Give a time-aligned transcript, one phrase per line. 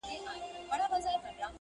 [0.03, 1.47] ځوانيمرگي اوړه څنگه اخښل كېږي.!